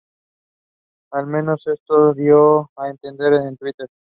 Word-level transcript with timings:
Al 1.11 1.27
menos 1.27 1.67
eso 1.67 2.15
dio 2.15 2.71
a 2.75 2.89
entender 2.89 3.33
en 3.35 3.55
Twitter. 3.55 3.87